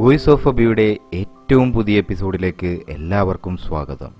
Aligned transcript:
Voice 0.00 0.30
of 0.30 0.48
അബിയുടെ 0.48 0.86
ഏറ്റവും 1.14 1.72
പുതിയ 1.72 1.98
എപ്പിസോഡിലേക്ക് 1.98 2.70
എല്ലാവർക്കും 2.88 3.56
സ്വാഗതം. 3.56 4.12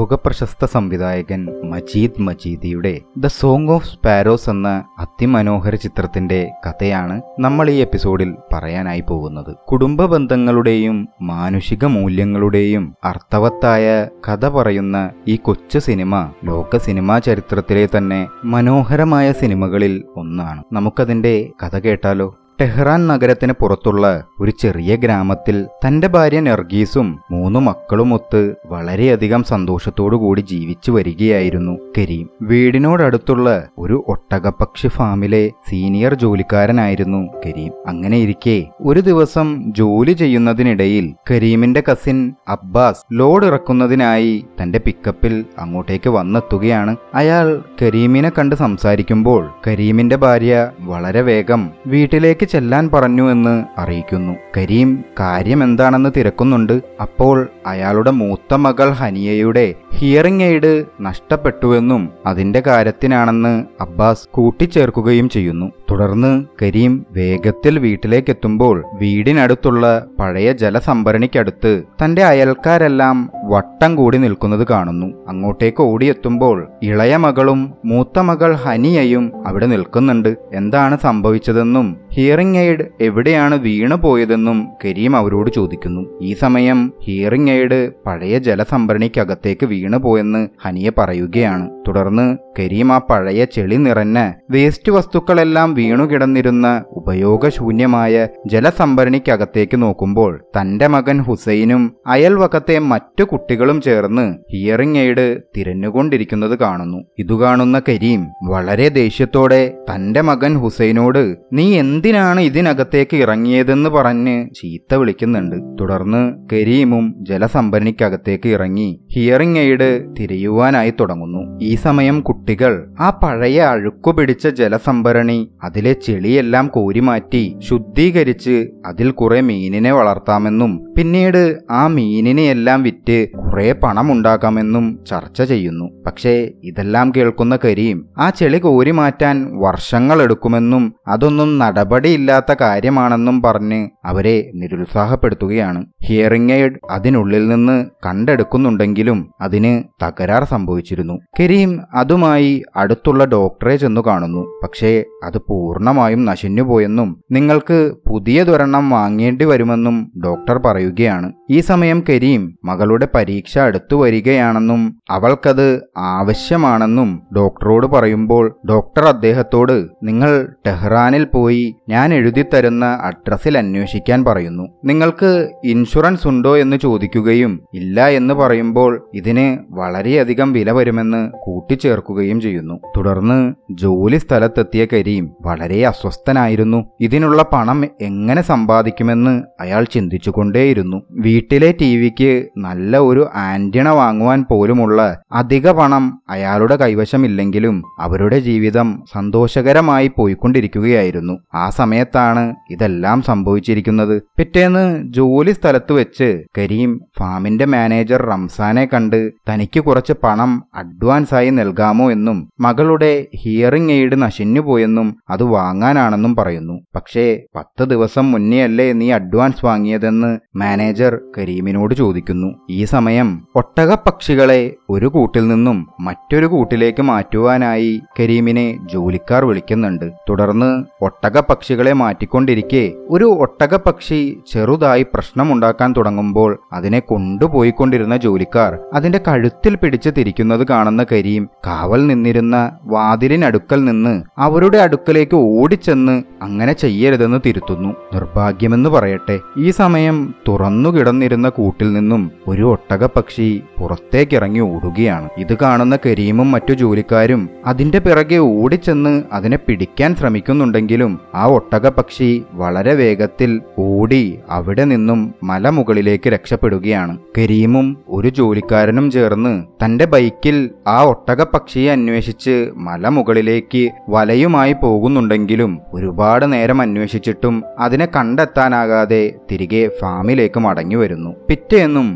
ലോകപ്രശസ്ത 0.00 0.64
സംവിധായകൻ 0.64 1.70
മജീദ് 1.70 2.22
മജീദിയുടെ 2.22 3.00
ദ 3.18 3.26
സോങ് 3.26 3.68
ഓഫ് 3.68 3.86
സ്പാരോസ് 3.86 4.50
എന്ന 4.50 4.84
അതിമനോഹര 4.98 5.74
ചിത്രത്തിന്റെ 5.74 6.50
കഥയാണ് 6.66 7.22
നമ്മൾ 7.40 7.70
ഈ 7.70 7.74
എപ്പിസോഡിൽ 7.74 8.34
പറയാനായി 8.52 9.00
പോകുന്നത്. 9.00 9.56
കുടുംബ 9.68 10.04
ബന്ധങ്ങളുടെയും 10.04 11.08
മാനുഷിക 11.22 11.84
മൂല്യങ്ങളുടെയും 11.84 12.94
അർത്ഥവത്തായ 13.04 14.06
കഥ 14.28 14.48
പറയുന്ന 14.48 15.10
ഈ 15.28 15.36
കൊച്ചു 15.36 15.78
സിനിമ 15.78 16.32
ലോക 16.44 16.76
സിനിമാ 16.76 17.18
ചരിത്രത്തിലെ 17.18 17.88
തന്നെ 17.98 18.28
മനോഹരമായ 18.44 19.32
സിനിമകളിൽ 19.32 20.04
ഒന്നാണ്. 20.16 20.64
നമുക്കതിന്റെ 20.72 21.50
കഥ 21.62 21.78
കേട്ടാലോ? 21.78 22.34
ടെഹ്റാൻ 22.60 23.06
നഗരത്തിന് 23.06 23.52
പുറത്തുള്ള 23.52 24.24
ഒരു 24.40 24.52
ചെറിയ 24.60 24.96
ഗ്രാമത്തിൽ 24.96 25.66
തന്റെ 25.86 26.06
ഭാര്യ 26.06 26.40
നർഗീസും 26.40 27.20
മൂന്ന് 27.30 27.60
മക്കളുമൊത്ത് 27.60 28.54
വളരെയധികം 28.66 29.42
സന്തോഷത്തോടുകൂടി 29.42 30.40
ജീവിച്ചു 30.40 30.90
വരികയായിരുന്നു 30.90 31.78
കരീം. 31.98 32.28
വീടിനോടടുത്തുള്ള 32.42 33.68
ഒരു 33.78 34.04
ഒട്ടകപ്പക്ഷി 34.08 34.88
ഫാമിലെ 34.88 35.52
സീനിയർ 35.68 36.14
ജോലിക്കാരനായിരുന്നു 36.14 37.28
കരീം. 37.46 37.72
അങ്ങനെ 37.86 38.18
ഇരിക്കെ 38.18 38.66
ഒരു 38.80 39.00
ദിവസം 39.00 39.72
ജോലി 39.76 40.12
ചെയ്യുന്നതിനിടയിൽ 40.12 41.14
കരീമിന്റെ 41.30 41.82
കസിൻ 41.92 42.32
അബ്ബാസ് 42.48 43.04
ലോഡ് 43.12 43.46
ഇറക്കുന്നതിനായി 43.46 44.44
തന്റെ 44.62 44.78
പിക്കപ്പിൽ 44.78 45.44
അങ്ങോട്ടേക്ക് 45.58 46.10
വന്നെത്തുകയാണ്. 46.10 46.96
അയാൾ 47.14 47.62
കരീമിനെ 47.82 48.32
കണ്ട് 48.38 48.56
സംസാരിക്കുമ്പോൾ 48.56 49.50
കരീമിന്റെ 49.68 50.16
ഭാര്യ 50.16 50.68
വളരെ 50.80 51.20
വേഗം 51.20 51.70
വീട്ടിലേക്ക് 51.86 52.49
ചെല്ലാൻ 52.50 52.90
പറഞ്ഞു 52.94 53.32
എന്ന് 53.32 53.64
അറിയിക്കുന്നു. 53.78 54.36
കരീം 54.56 55.04
കാര്യം 55.20 55.64
എന്താണെന്ന് 55.64 56.10
തിരക്കുന്നുണ്ട്. 56.16 56.82
അപ്പോൾ 57.00 57.48
അയാളുടെ 57.66 58.10
മൂത്ത 58.10 58.54
മകൾ 58.54 58.90
ഹനിയയുടെ 58.90 59.74
ഹിയറിംഗ് 59.94 60.44
എയ്ഡ് 60.44 60.84
നഷ്ടപ്പെട്ടുവെന്നും 61.00 62.08
അതിന്റെ 62.26 62.60
കാര്യത്തിനാണെന്ന് 62.66 63.64
അബ്ബാസ് 63.80 64.28
കൂട്ടിച്ചേർക്കുകയും 64.30 65.28
ചെയ്യുന്നു. 65.28 65.72
തുടർന്ന് 65.90 66.44
കരീം 66.62 67.06
വേഗത്തിൽ 67.10 67.78
വീട്ടിലേക്കെത്തുമ്പോൾ 67.78 68.84
വീടിനടുത്തുള്ള 69.00 70.06
പഴയ 70.20 70.52
ജലസംഭരണിക്കടുത്ത് 70.52 71.82
തന്റെ 72.04 72.24
അയൽക്കാരെല്ലാം 72.24 73.30
വട്ടം 73.44 73.96
കൂടി 73.96 74.18
നിൽക്കുന്നത് 74.18 74.66
കാണുന്നു. 74.70 75.06
അങ്ങോട്ടേക്ക് 75.28 75.82
ഓടിയെത്തുമ്പോൾ 75.82 76.68
ഇളയ 76.82 77.16
മകളും 77.16 77.74
മൂത്ത 77.84 78.18
മകൾ 78.18 78.54
ഹനിയയും 78.54 79.32
അവിടെ 79.46 79.66
നിൽക്കുന്നുണ്ട്. 79.66 80.36
എന്താണ് 80.52 80.98
സംഭവിച്ചതെന്നും 81.02 81.96
ഹിയറിംഗ് 82.12 82.58
എയ്ഡ് 82.58 82.84
എവിടെയാണ് 83.00 83.54
വീണു 83.54 83.94
പോയതെന്നും 83.94 84.68
കരീം 84.84 85.16
അവരോട് 85.16 85.50
ചോദിക്കുന്നു. 85.50 86.18
ഈ 86.22 86.32
സമയം 86.32 86.92
ഹിയറിംഗ് 87.04 87.50
എയ്ഡ് 87.50 87.90
പഴയ 88.06 88.38
ജലസംഭരണിക്കകത്തേക്ക് 88.38 89.66
വീണു 89.66 89.96
പോയെന്ന് 89.96 90.48
ഹനിയ 90.66 90.92
പറയുകയാണ്. 90.98 91.70
തുടർന്ന് 91.88 92.38
കരീം 92.58 92.92
ആ 92.92 92.98
പഴയ 92.98 93.44
ചെളി 93.44 93.76
നിറഞ്ഞ 93.76 94.32
വേസ്റ്റ് 94.50 94.92
വസ്തുക്കളെല്ലാം 94.92 95.74
വീണു 95.80 96.04
കിടന്നിരുന്ന 96.10 96.66
ഉപയോഗശൂന്യമായ 97.00 98.14
ജലസംഭരണിക്കകത്തേക്ക് 98.52 99.76
നോക്കുമ്പോൾ 99.82 100.32
തന്റെ 100.56 100.86
മകൻ 100.86 101.18
ഹുസൈനും 101.26 101.82
അയൽവക്കത്തെ 102.06 102.76
മറ്റു 102.92 103.24
കുട്ടികളും 103.24 103.78
ചേർന്ന് 103.80 104.26
ഹിയറിംഗ് 104.52 104.98
എയ്ഡ് 104.98 105.26
തിരഞ്ഞുകൊണ്ടിരിക്കുന്നത് 105.56 106.54
കാണുന്നു. 106.58 106.98
ഇതു 107.18 107.34
കാണുന്ന 107.42 107.76
കരീം 107.88 108.20
വളരെ 108.50 108.88
ദേഷ്യത്തോടെ 108.98 109.60
തന്റെ 109.90 110.20
മകൻ 110.20 110.52
ഹുസൈനോട് 110.62 111.22
നീ 111.52 111.66
എന്തിനാണ് 111.78 112.40
ഇതിനകത്തേക്ക് 112.40 113.16
ഇറങ്ങിയതെന്ന് 113.16 113.90
പറഞ്ഞ് 113.90 114.36
ചീത്ത 114.58 114.94
വിളിക്കുന്നുണ്ട്. 114.94 115.56
തുടർന്ന് 115.80 116.22
കരീമും 116.52 117.06
ജലസംഭരണിക്കകത്തേക്ക് 117.28 118.48
ഇറങ്ങി 118.48 118.88
ഹിയറിംഗ് 119.14 119.60
എയ്ഡ് 119.64 119.90
തിരയുവാനായി 120.18 120.92
തുടങ്ങുന്നു. 121.00 121.42
ഈ 121.62 121.74
സമയം 121.86 122.20
കുട്ടികൾ 122.20 122.72
ആ 123.00 123.10
പഴയ 123.22 123.58
അഴുക്കു 123.74 124.10
പിടിച്ച 124.10 124.46
ജലസംഭരണി 124.60 125.38
അതിലെ 125.70 125.92
ചെളിയെല്ലാം 126.04 126.66
കോരിമാറ്റി 126.68 127.42
ശുദ്ധീകരിച്ച് 127.66 128.54
അതിൽ 128.86 129.08
കുറെ 129.10 129.40
മീനിനെ 129.40 129.92
വളർത്താമെന്നും 129.92 130.72
പിന്നീട് 130.96 131.42
ആ 131.70 131.82
മീനിനെയെല്ലാം 131.88 132.82
വിറ്റ് 132.82 133.18
കുറെ 133.50 133.72
പണമുണ്ടാക്കാമെന്നും 133.72 135.04
ചർച്ച 135.10 135.42
ചെയ്യുന്നു. 135.42 136.02
പക്ഷേ 136.06 136.50
ഇതെല്ലാം 136.64 137.12
കേൾക്കുന്ന 137.16 137.58
കരീം 137.64 138.06
ആ 138.18 138.30
ചെളി 138.30 138.58
കോരി 138.58 138.90
മാറ്റാൻ 138.90 139.58
വർഷങ്ങളെടുക്കുമെന്നും 139.58 140.94
അതൊന്നും 141.08 141.58
നടപടിയില്ലാത്ത 141.58 142.54
കാര്യമാണെന്നും 142.60 143.42
പറഞ്ഞ് 143.42 143.88
അവരെ 144.04 144.50
നിരുത്സാഹപ്പെടുത്തുകയാണ്. 144.54 145.86
ഹിയറിംഗ് 146.04 146.52
എയ്ഡ് 146.52 146.72
അതിനുള്ളിൽ 146.90 147.48
നിന്ന് 147.48 147.86
കണ്ടെടുക്കുന്നുണ്ടെങ്കിലും 148.06 149.30
അതിന് 149.40 149.82
തകരാർ 150.04 150.44
സംഭവിച്ചിരുന്നു. 150.44 151.20
കരീം 151.40 151.80
അതുമായി 151.94 152.62
അടുത്തുള്ള 152.76 153.24
ഡോക്ടറെ 153.24 153.76
ചെന്നു 153.76 154.00
കാണുന്നു. 154.06 154.60
പക്ഷേ 154.62 155.04
അത് 155.24 155.38
പൂർണമായും 155.38 156.24
നശിഞ്ഞുപോയെന്നും 156.24 157.22
നിങ്ങൾക്ക് 157.30 157.92
പുതിയ 158.08 158.20
പുതിയതൊരെണ്ണം 158.30 158.90
വാങ്ങേണ്ടി 158.90 159.44
വരുമെന്നും 159.44 160.12
ഡോക്ടർ 160.24 160.58
പറയുകയാണ്. 160.58 161.32
ഈ 161.50 161.60
സമയം 161.60 162.04
കരീം 162.08 162.58
മകളുടെ 162.64 163.08
പരീക്ഷ 163.14 163.39
അടുത്തു 163.58 163.96
വരികയാണെന്നും 163.96 165.00
അവൾക്കത് 165.10 165.80
ആവശ്യമാണെന്നും 165.98 167.22
ഡോക്ടറോട് 167.36 167.86
പറയുമ്പോൾ 167.86 168.58
ഡോക്ടർ 168.68 169.04
അദ്ദേഹത്തോട് 169.04 169.88
നിങ്ങൾ 170.02 170.48
ടെഹ്റാനിൽ 170.66 171.24
പോയി 171.24 171.74
ഞാൻ 171.88 172.14
എഴുതി 172.14 172.44
തരുന്ന 172.54 172.84
അഡ്രസ്സിൽ 172.84 173.58
അന്വേഷിക്കാൻ 173.58 174.24
പറയുന്നു. 174.24 174.68
നിങ്ങൾക്ക് 174.84 175.50
ഇൻഷുറൻസ് 175.64 176.28
ഉണ്ടോ 176.28 176.56
എന്ന് 176.56 176.76
ചോദിക്കുകയും 176.76 177.60
ഇല്ല 177.74 178.08
എന്ന് 178.08 178.34
പറയുമ്പോൾ 178.34 179.08
ഇതിന് 179.14 179.58
വളരെയധികം 179.70 180.52
വില 180.52 180.70
വരുമെന്ന് 180.70 181.30
കൂട്ടിച്ചേർക്കുകയും 181.42 182.40
ചെയ്യുന്നു. 182.40 182.80
തുടർന്ന് 182.96 183.54
ജോലി 183.70 184.16
സ്ഥലത്തെത്തിയ 184.16 184.86
കരീം 184.92 185.30
വളരെ 185.40 185.86
അസ്വസ്ഥനായിരുന്നു. 185.86 186.84
ഇതിനുള്ള 187.00 187.42
പണം 187.52 187.84
എങ്ങനെ 188.00 188.42
സമ്പാദിക്കുമെന്ന് 188.42 189.42
അയാൾ 189.60 189.84
ചിന്തിച്ചുകൊണ്ടേയിരുന്നു. 189.84 191.02
വീട്ടിലെ 191.10 191.74
ടി 191.80 191.96
വിക്ക് 191.96 192.48
നല്ല 192.58 192.96
ഒരു 192.96 193.29
ആന്റിണ 193.34 193.88
വാങ്ങുവാൻ 193.88 194.44
പോലുമുള്ള 194.50 195.00
അധിക 195.32 195.70
പണം 195.70 196.22
അയാളുടെ 196.30 196.76
കൈവശമില്ലെങ്കിലും 196.76 197.82
അവരുടെ 197.98 198.38
ജീവിതം 198.38 198.88
സന്തോഷകരമായി 199.14 200.10
പോയിക്കൊണ്ടിരിക്കുകയായിരുന്നു. 200.18 201.34
ആ 201.54 201.70
സമയത്താണ് 201.70 202.54
ഇതെല്ലാം 202.70 203.22
സംഭവിച്ചിരിക്കുന്നത്. 203.22 204.22
പിറ്റേന്ന് 204.38 204.84
ജോലി 205.12 205.52
സ്ഥലത്ത് 205.52 205.92
വെച്ച് 205.92 206.28
കരീം 206.58 207.00
ഫാമിന്റെ 207.18 207.64
മാനേജർ 207.64 208.22
റംസാനെ 208.22 208.84
കണ്ട് 208.86 209.18
തനിക്ക് 209.48 209.80
കുറച്ച് 209.80 210.12
പണം 210.24 210.50
അഡ്വാൻസായി 210.74 211.50
നൽകാമോ 211.50 212.10
എന്നും 212.10 212.38
മകളുടെ 212.60 213.26
ഹിയറിംഗ് 213.42 213.92
എയ്ഡ് 213.92 214.22
നശിഞ്ഞുപോയെന്നും 214.22 215.08
അത് 215.30 215.42
വാങ്ങാനാണെന്നും 215.42 216.36
പറയുന്നു. 216.36 216.76
പക്ഷേ 216.94 217.26
പത്ത് 217.56 217.84
ദിവസം 217.84 218.32
മുന്നേ 218.32 218.60
അല്ലേ 218.62 218.92
നീ 218.92 219.12
അഡ്വാൻസ് 219.12 219.64
വാങ്ങിയതെന്ന് 219.64 220.30
മാനേജർ 220.56 221.20
കരീമിനോട് 221.38 221.94
ചോദിക്കുന്നു. 221.94 222.48
ഈ 222.70 222.84
സമയം 222.84 223.19
ഒട്ടകപ്പക്ഷികളെ 223.56 224.74
ഒരു 224.90 225.06
കൂട്ടിൽ 225.06 225.48
നിന്നും 225.48 225.88
മറ്റൊരു 226.00 226.46
കൂട്ടിലേക്ക് 226.46 227.02
മാറ്റുവാനായി 227.02 228.02
കരീമിനെ 228.20 228.78
ജോലിക്കാർ 228.92 229.44
വിളിക്കുന്നുണ്ട്. 229.44 230.10
തുടർന്ന് 230.28 230.84
ഒട്ടകപ്പക്ഷികളെ 231.02 231.92
മാറ്റിക്കൊണ്ടിരിക്കെ 231.92 232.92
ഒരു 233.10 233.24
ഒട്ടകപ്പക്ഷി 233.24 234.40
ചെറുതായി 234.52 235.02
പ്രശ്നമുണ്ടാക്കാൻ 235.02 235.94
തുടങ്ങുമ്പോൾ 235.96 236.58
അതിനെ 236.72 236.98
കൊണ്ടുപോയിക്കൊണ്ടിരുന്ന 236.98 238.16
ജോലിക്കാർ 238.16 238.78
അതിന്റെ 238.94 239.20
കഴുത്തിൽ 239.28 239.74
പിടിച്ച് 239.74 240.10
തിരിക്കുന്നത് 240.18 240.66
കാണുന്ന 240.66 241.06
കരീം 241.12 241.48
കാവൽ 241.66 242.06
നിന്നിരുന്ന 242.06 242.56
വാതിലിനടുക്കൽ 242.84 243.84
നിന്ന് 243.84 244.22
അവരുടെ 244.38 244.78
അടുക്കലേക്ക് 244.78 245.36
ഓടിച്ചെന്ന് 245.36 246.22
അങ്ങനെ 246.42 246.72
ചെയ്യരുതെന്ന് 246.72 247.40
തിരുത്തുന്നു. 247.46 247.88
നിർഭാഗ്യമെന്ന് 248.14 248.90
പറയട്ടെ 248.90 249.40
ഈ 249.58 249.70
സമയം 249.70 250.34
തുറന്നു 250.48 250.90
കിടന്നിരുന്ന 250.90 251.48
കൂട്ടിൽ 251.48 251.92
നിന്നും 251.92 252.30
ഒരു 252.48 252.62
ഒട്ടകപ്പക്ഷി 253.10 253.46
പുറത്തേക്കിറങ്ങി 253.78 254.60
ഓടുകയാണ്. 254.60 255.28
ഇത് 255.38 255.52
കാണുന്ന 255.62 255.94
കരീമും 256.04 256.48
മറ്റു 256.54 256.72
ജോലിക്കാരും 256.72 257.42
അതിന്റെ 257.66 257.98
പിറകെ 257.98 258.38
ഓടിച്ചെന്ന് 258.54 259.12
അതിനെ 259.32 259.58
പിടിക്കാൻ 259.66 260.10
ശ്രമിക്കുന്നുണ്ടെങ്കിലും 260.16 261.12
ആ 261.34 261.44
ഒട്ടക 261.56 261.88
പക്ഷി 261.88 262.30
വളരെ 262.60 262.92
വേഗത്തിൽ 262.94 263.50
ഓടി 263.78 264.22
അവിടെ 264.50 264.84
നിന്നും 264.84 265.20
മലമുകളിലേക്ക് 265.44 266.28
രക്ഷപ്പെടുകയാണ്. 266.30 267.14
കരീമും 267.38 267.88
ഒരു 268.08 268.30
ജോലിക്കാരനും 268.38 269.06
ചേർന്ന് 269.10 269.54
തന്റെ 269.84 270.08
ബൈക്കിൽ 270.14 270.58
ആ 270.88 270.98
ഒട്ടക 271.04 271.46
പക്ഷിയെ 271.54 271.90
അന്വേഷിച്ച് 271.92 272.56
മലമുകളിലേക്ക് 272.88 273.84
വലയുമായി 274.08 274.72
പോകുന്നു 274.72 274.98
പോകുന്നുണ്ടെങ്കിലും 275.00 275.72
ഒരുപാട് 275.94 276.44
നേരം 276.52 276.78
അന്വേഷിച്ചിട്ടും 276.82 277.54
അതിനെ 277.78 278.06
കണ്ടെത്താനാകാതെ 278.16 279.22
തിരികെ 279.50 279.82
ഫാമിലേക്ക് 280.00 280.60
മടങ്ങി 280.60 280.96
വരുന്നു. 280.96 281.30
പിറ്റേന്നും 281.48 282.08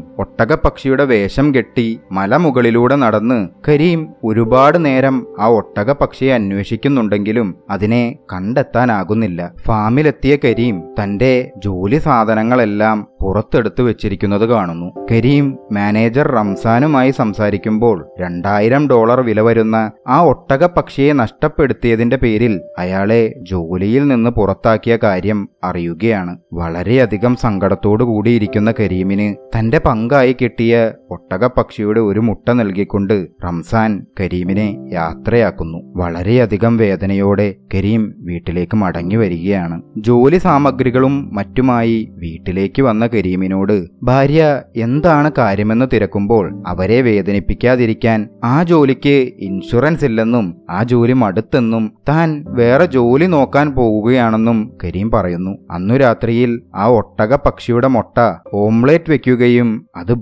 ഒട്ടകപ്പക്ഷിയുടെ 0.85 1.05
വേഷം 1.05 1.47
കെട്ടി 1.55 1.85
മലമുകളിലൂടെ 2.13 2.97
നടന്ന് 3.03 3.39
കരീം 3.69 4.01
ഒരുപാട് 4.25 4.79
നേരം 4.85 5.17
ആ 5.41 5.47
ഒട്ടക 5.59 5.93
പക്ഷിയെ 5.93 6.33
അന്വേഷിക്കുന്നുണ്ടെങ്കിലും 6.35 7.49
അതിനെ 7.71 8.03
കണ്ടെത്താനാകുന്നില്ല. 8.33 9.41
ഫാമിലെത്തിയ 9.67 10.35
കരീം 10.45 10.77
തന്റെ 10.99 11.33
ജോലി 11.65 11.99
സാധനങ്ങളെല്ലാം 11.99 12.99
പുറത്തെടുത്ത് 13.23 13.83
വെച്ചിരിക്കുന്നത് 13.83 14.47
കാണുന്നു. 14.49 14.89
കരീം 15.13 15.45
മാനേജർ 15.73 16.27
റംസാനുമായി 16.39 17.11
സംസാരിക്കുമ്പോൾ 17.11 17.97
രണ്ടായിരം 18.21 18.83
ഡോളർ 18.89 19.21
വില 19.29 19.41
വരുന്ന 19.41 19.77
ആ 20.09 20.19
ഒട്ടക 20.33 20.65
പക്ഷിയെ 20.67 21.13
നഷ്ടപ്പെടുത്തിയതിന്റെ 21.23 22.19
പേരിൽ 22.25 22.55
അയാളെ 22.79 23.23
ജോലിയിൽ 23.51 24.05
നിന്ന് 24.09 24.31
പുറത്താക്കിയ 24.31 24.97
കാര്യം 25.03 25.41
അറിയുകയാണ്. 25.65 26.35
വളരെയധികം 26.53 27.35
സങ്കടത്തോടു 27.45 28.05
കൂടിയിരിക്കുന്ന 28.05 28.73
കരീമിന് 28.81 29.29
തന്റെ 29.55 29.79
പങ്കായി 29.79 30.35
കിട്ടിയ 30.41 30.74
ഒട്ടകപ്പക്ഷിയുടെ 31.11 32.01
ഒരു 32.01 32.21
മുട്ട 32.21 32.51
നൽകിക്കൊണ്ട് 32.51 33.15
റംസാൻ 33.45 33.91
കരീമിനെ 34.21 34.67
യാത്രയാക്കുന്നു. 34.93 35.79
വളരെയധികം 35.97 36.77
വേദനയോടെ 36.77 37.55
കരീം 37.75 38.03
വീട്ടിലേക്ക് 38.19 38.77
മടങ്ങി 38.77 39.17
വരികയാണ്. 39.17 39.83
ജോലി 39.99 40.39
സാമഗ്രികളും 40.39 41.31
മറ്റുമായി 41.35 42.09
വീട്ടിലേക്ക് 42.13 42.83
വന്ന 42.83 43.07
കരീമിനോട് 43.07 43.77
ഭാര്യ 44.03 44.43
എന്താണ് 44.77 45.31
കാര്യമെന്ന് 45.39 45.87
തിരക്കുമ്പോൾ 45.93 46.63
അവരെ 46.67 47.03
വേദനിപ്പിക്കാതിരിക്കാൻ 47.03 48.29
ആ 48.45 48.63
ജോലിക്ക് 48.63 49.17
ഇൻഷുറൻസ് 49.39 50.05
ഇല്ലെന്നും 50.05 50.47
ആ 50.71 50.83
ജോലി 50.83 51.13
മടുത്തെന്നും 51.13 51.93
താൻ 52.09 52.45
വേറെ 52.49 52.87
ജോലി 52.87 53.27
നോക്കാൻ 53.27 53.75
പോവുകയാണെന്നും 53.75 54.59
കരീം 54.85 55.11
പറയുന്നു. 55.11 55.53
അന്നു 55.71 55.95
രാത്രിയിൽ 55.95 56.63
ആ 56.75 56.87
ഒട്ടക 56.87 57.35
പക്ഷിയുടെ 57.47 57.89
മുട്ട 57.89 58.19
ഓംലേറ്റ് 58.55 59.11
വെക്കുകയും 59.11 59.69
അത് 59.97 60.13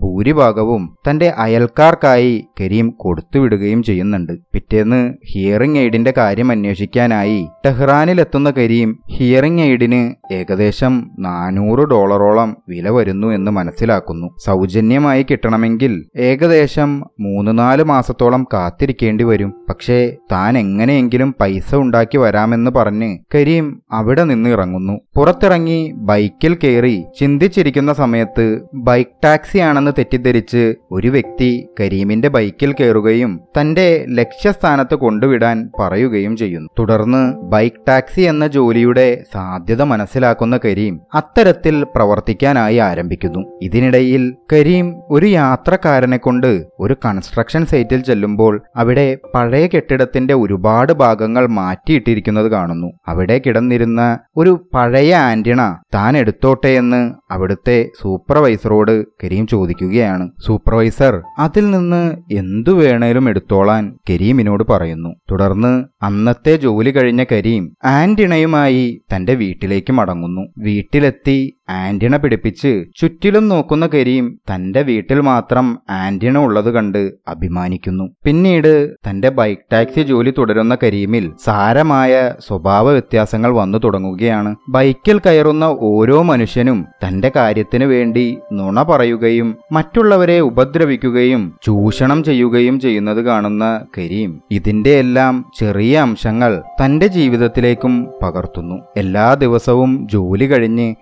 ഭൂരിഭാഗവും 0.42 0.82
തന്റെ 1.08 1.28
അയൽക്കാർക്കായി 1.38 2.30
കരീം 2.60 2.86
കൊടുത്തുവിടുകയും 2.90 3.80
ചെയ്യുന്നുണ്ട്. 3.82 4.32
പിറ്റേന്ന് 4.54 5.00
ഹിയറിംഗ് 5.30 5.78
എയ്ഡിന്റെ 5.78 6.12
കാര്യം 6.16 6.50
അന്വേഷിക്കാനായി 6.50 7.46
ടെഹ്റാനിലെത്തുന്ന 7.66 8.50
കരീം 8.50 8.90
ഹിയറിംഗ് 9.10 9.62
എയ്ഡിന് 9.62 10.00
ഏകദേശം 10.32 10.94
നാനൂറ് 11.18 11.84
ഡോളറോളം 11.88 12.50
വില 12.68 12.88
വരുന്നു 12.88 13.28
എന്ന് 13.28 13.50
മനസ്സിലാക്കുന്നു. 13.50 14.28
സൗജന്യമായി 14.46 15.22
കിട്ടണമെങ്കിൽ 15.22 15.94
ഏകദേശം 16.28 16.90
മൂന്ന് 17.20 17.52
നാല് 17.58 17.84
മാസത്തോളം 17.92 18.44
കാത്തിരിക്കേണ്ടി 18.54 19.24
വരും. 19.24 19.52
പക്ഷേ 19.68 19.98
താൻ 20.32 20.58
എങ്ങനെയെങ്കിലും 20.58 21.34
പൈസ 21.40 21.74
ഉണ്ടാക്കി 21.74 22.18
വരാമെന്ന് 22.24 22.70
പറഞ്ഞ് 22.70 23.10
കരീം 23.34 23.66
അവിടെ 23.92 24.24
നിന്ന് 24.24 24.50
ഇറങ്ങുന്നു. 24.50 24.96
പുറത്തിറങ്ങി 25.16 25.80
ബൈക്കിൽ 26.10 26.54
കയറി 26.64 26.96
ചിന്തിച്ചിരിക്കുന്ന 27.20 27.92
സമയത്ത് 27.92 28.46
ബൈക്ക് 28.88 29.10
ടാക്സി 29.24 29.58
ആണെന്ന് 29.68 29.92
തെറ്റിദ്ധരിച്ച് 30.24 30.74
ഒരു 30.90 31.08
വ്യക്തി 31.08 31.48
കരീമിന്റെ 31.80 32.28
ബൈക്കിൽ 32.28 32.72
കയറുകയും 32.72 33.40
തന്റെ 33.60 33.86
ലക്ഷ്യസ്ഥാനത്ത് 34.08 34.94
കൊണ്ടുവിടാൻ 34.94 35.70
പറയുകയും 35.80 36.36
ചെയ്യുന്നു. 36.36 36.68
തുടർന്ന് 36.78 37.22
ബൈക്ക് 37.52 37.80
ടാക്സി 37.88 38.20
എന്ന 38.20 38.46
ജോലിയുടെ 38.46 39.06
സാധ്യത 39.34 39.82
മനസ്സിലാക്കുന്ന 39.82 40.56
കരീം 40.64 41.00
അത്തരത്തിൽ 41.14 41.76
പ്രവർത്തിക്കാനായി 41.96 42.76
ആരംഭിക്കുന്നു. 42.76 43.42
ഇതിനിടയിൽ 43.62 44.22
കരീം 44.52 44.86
ഒരു 45.10 45.26
യാത്രക്കാരനെ 45.26 46.16
കൊണ്ട് 46.16 46.50
ഒരു 46.80 46.96
കൺസ്ട്രക്ഷൻ 47.04 47.66
സൈറ്റിൽ 47.66 48.02
ചെല്ലുമ്പോൾ 48.02 48.54
അവിടെ 48.76 49.18
പഴയ 49.34 49.66
കെട്ടിടത്തിന്റെ 49.66 50.34
ഒരുപാട് 50.34 50.92
ഭാഗങ്ങൾ 50.92 51.46
മാറ്റിയിട്ടിരിക്കുന്നത് 51.46 52.48
കാണുന്നു. 52.48 52.90
അവിടെ 53.08 53.40
കിടന്നിരുന്ന 53.46 54.18
ഒരു 54.36 54.52
പഴയ 54.74 55.14
ആന്റിണ 55.14 55.60
താൻ 55.94 56.16
എടുത്തോട്ടെ 56.16 56.72
എന്ന് 56.82 57.02
അവിടുത്തെ 57.30 57.78
സൂപ്പർവൈസറോട് 58.02 58.94
കരീം 59.24 59.46
ചോദിക്കുകയാണ്. 59.46 60.11
സൂപ്പർവൈസർ 60.46 61.22
അതിൽ 61.38 61.70
നിന്ന് 61.70 62.02
എന്തു 62.32 62.70
വേണേലും 62.70 63.28
എടുത്തോളാൻ 63.28 63.98
കരീമിനോട് 64.10 64.64
പറയുന്നു. 64.70 65.14
തുടർന്ന് 65.30 65.84
അന്നത്തെ 66.02 66.56
ജോലി 66.56 66.90
കഴിഞ്ഞ 66.90 67.24
കരീം 67.32 67.76
ആന്റിണയുമായി 67.84 69.02
തന്റെ 69.14 69.34
വീട്ടിലേക്ക് 69.34 69.92
മടങ്ങുന്നു. 69.92 70.48
വീട്ടിലെത്തി 70.58 71.38
ആന്റിണ 71.68 72.16
പിടിപ്പിച്ച് 72.16 72.84
ചുറ്റിലും 72.96 73.48
നോക്കുന്ന 73.48 73.88
കരീം 73.94 74.38
തന്റെ 74.54 74.82
വീട്ടിൽ 74.82 75.20
മാത്രം 75.20 75.78
ആന്റിണ 75.90 76.38
ഉള്ളത് 76.38 76.70
കണ്ട് 76.70 77.12
അഭിമാനിക്കുന്നു. 77.28 78.04
പിന്നീട് 78.24 78.94
തന്റെ 78.94 79.28
ബൈക്ക് 79.28 79.62
ടാക്സി 79.72 80.00
ജോലി 80.00 80.34
തുടരുന്ന 80.38 80.76
കരീമിൽ 80.82 81.32
സാരമായ 81.44 82.34
സ്വഭാവ 82.46 82.90
വ്യത്യാസങ്ങൾ 82.90 83.50
വന്നു 83.50 83.78
തുടങ്ങുകയാണ്. 83.78 84.56
ബൈക്കിൽ 84.68 85.18
കയറുന്ന 85.18 85.64
ഓരോ 85.64 86.22
മനുഷ്യനും 86.22 86.86
തന്റെ 87.06 87.32
കാര്യത്തിനു 87.36 87.86
വേണ്ടി 87.86 88.38
നുണ 88.52 88.82
പറയുകയും 88.82 89.56
മറ്റുള്ളവരെ 89.72 90.40
ഉപദ്രവിക്കുകയും 90.40 91.54
ചൂഷണം 91.62 92.24
ചെയ്യുകയും 92.24 92.80
ചെയ്യുന്നത് 92.80 93.22
കാണുന്ന 93.22 93.84
കരീം 93.98 94.40
ഇതിന്റെ 94.50 94.98
എല്ലാം 94.98 95.44
ചെറിയ 95.58 95.98
അംശങ്ങൾ 95.98 96.62
തന്റെ 96.84 97.06
ജീവിതത്തിലേക്കും 97.06 98.08
പകർത്തുന്നു. 98.22 98.74
എല്ലാ 98.96 99.34
ദിവസവും 99.34 100.08
ജോലി 100.12 100.44
കഴിഞ്ഞ് 100.44 100.94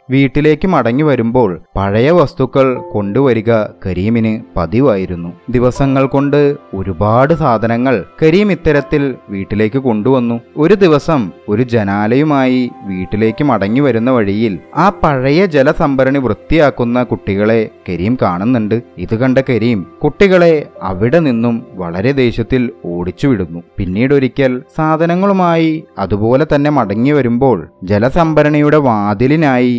വീട്ടിലേക്ക് 0.51 0.69
മടങ്ങി 0.75 1.03
വരുമ്പോൾ 1.03 1.51
പഴയ 1.77 2.09
വസ്തുക്കൾ 2.11 2.67
കൊണ്ടുവരിക 2.93 3.51
കരീമിന് 3.85 4.33
പതിവായിരുന്നു. 4.57 5.29
ദിവസങ്ങൾ 5.51 6.05
കൊണ്ട് 6.07 6.39
ഒരുപാട് 6.75 7.33
സാധനങ്ങൾ 7.35 7.97
കരീം 8.23 8.49
ഇത്തരത്തിൽ 8.53 9.03
വീട്ടിലേക്ക് 9.31 9.81
കൊണ്ടുവന്നു. 9.87 10.37
ഒരു 10.57 10.77
ദിവസം 10.85 11.21
ഒരു 11.49 11.65
ജനാലയുമായി 11.75 12.63
വീട്ടിലേക്ക് 12.87 13.45
മടങ്ങി 13.45 13.81
വരുന്ന 13.81 14.11
വഴിയിൽ 14.11 14.59
ആ 14.77 14.87
പഴയ 15.03 15.45
ജലസംഭരണി 15.47 16.19
വൃത്തിയാക്കുന്ന 16.19 17.03
കുട്ടികളെ 17.03 17.61
കരീം 17.89 18.17
കാണുന്നുണ്ട്. 18.23 18.77
ഇത് 18.99 19.15
കണ്ട 19.15 19.39
കരീം 19.51 19.87
കുട്ടികളെ 20.05 20.53
അവിടെ 20.83 21.21
നിന്നും 21.29 21.55
വളരെ 21.75 22.13
ദേഷ്യത്തിൽ 22.23 22.65
ഓടിച്ചുവിടുന്നു 22.87 23.63
പിന്നീട് 23.79 24.15
ഒരിക്കൽ 24.15 24.53
സാധനങ്ങളുമായി 24.77 25.71
അതുപോലെ 25.99 26.47
തന്നെ 26.55 26.71
മടങ്ങി 26.71 27.15
വരുമ്പോൾ 27.19 27.59
ജലസംഭരണിയുടെ 27.85 28.79
വാതിലിനായി 28.89 29.75